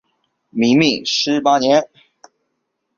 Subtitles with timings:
[0.49, 1.87] 明命十八年。